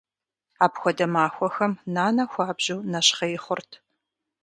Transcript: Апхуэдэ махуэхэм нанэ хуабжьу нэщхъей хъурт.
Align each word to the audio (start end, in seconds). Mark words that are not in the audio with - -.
Апхуэдэ 0.65 1.05
махуэхэм 1.13 1.73
нанэ 1.93 2.23
хуабжьу 2.31 2.79
нэщхъей 2.91 3.35
хъурт. 3.43 3.71